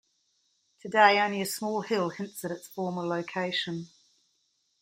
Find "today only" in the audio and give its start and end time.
0.79-1.41